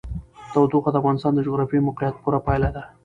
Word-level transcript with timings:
تودوخه 0.53 0.89
د 0.91 0.95
افغانستان 1.01 1.31
د 1.35 1.39
جغرافیایي 1.47 1.85
موقیعت 1.87 2.15
پوره 2.23 2.39
پایله 2.47 2.69
ده. 2.75 2.83